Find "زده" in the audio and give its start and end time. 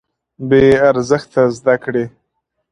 1.57-1.75